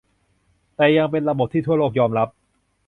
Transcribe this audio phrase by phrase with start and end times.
[0.75, 2.29] แต่ยังเป็นระบบที่ทั่วโลกยอมรับ